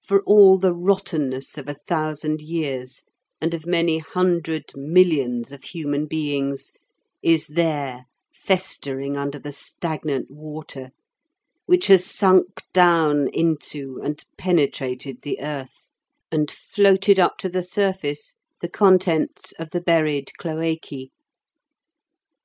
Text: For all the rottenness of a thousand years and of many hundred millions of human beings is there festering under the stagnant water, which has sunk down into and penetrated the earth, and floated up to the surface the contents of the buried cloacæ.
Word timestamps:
For 0.00 0.22
all 0.22 0.58
the 0.58 0.72
rottenness 0.72 1.58
of 1.58 1.68
a 1.68 1.74
thousand 1.74 2.40
years 2.40 3.02
and 3.40 3.52
of 3.52 3.66
many 3.66 3.98
hundred 3.98 4.66
millions 4.76 5.50
of 5.50 5.64
human 5.64 6.06
beings 6.06 6.70
is 7.20 7.48
there 7.48 8.04
festering 8.32 9.16
under 9.16 9.40
the 9.40 9.50
stagnant 9.50 10.30
water, 10.30 10.92
which 11.66 11.88
has 11.88 12.06
sunk 12.06 12.62
down 12.72 13.26
into 13.26 14.00
and 14.04 14.24
penetrated 14.38 15.22
the 15.22 15.40
earth, 15.40 15.90
and 16.30 16.48
floated 16.48 17.18
up 17.18 17.36
to 17.38 17.48
the 17.48 17.64
surface 17.64 18.36
the 18.60 18.68
contents 18.68 19.50
of 19.58 19.70
the 19.70 19.80
buried 19.80 20.30
cloacæ. 20.40 21.10